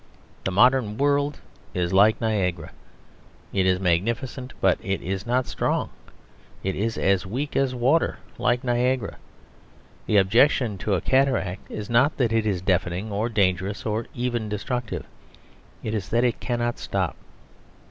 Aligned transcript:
The 0.45 0.51
modern 0.51 0.97
world 0.97 1.37
is 1.75 1.93
like 1.93 2.19
Niagara. 2.19 2.71
It 3.53 3.67
is 3.67 3.79
magnificent, 3.79 4.51
but 4.59 4.79
it 4.81 4.99
is 4.99 5.27
not 5.27 5.45
strong. 5.45 5.91
It 6.63 6.75
is 6.75 6.97
as 6.97 7.27
weak 7.27 7.55
as 7.55 7.75
water 7.75 8.17
like 8.39 8.63
Niagara. 8.63 9.17
The 10.07 10.17
objection 10.17 10.79
to 10.79 10.95
a 10.95 11.01
cataract 11.01 11.69
is 11.69 11.87
not 11.87 12.17
that 12.17 12.33
it 12.33 12.47
is 12.47 12.63
deafening 12.63 13.11
or 13.11 13.29
dangerous 13.29 13.85
or 13.85 14.07
even 14.15 14.49
destructive; 14.49 15.05
it 15.83 15.93
is 15.93 16.09
that 16.09 16.23
it 16.23 16.39
cannot 16.39 16.79
stop. 16.79 17.15